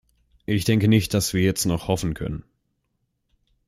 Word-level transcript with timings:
Ich 0.47 0.65
denke 0.65 0.87
nicht, 0.87 1.13
dass 1.13 1.33
wir 1.35 1.43
jetzt 1.43 1.65
noch 1.65 1.87
hoffen 1.87 2.15
können. 2.15 2.43